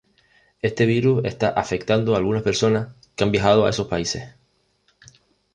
[0.63, 4.23] Este virus está afectando a algunas personas que han viajado a esos países.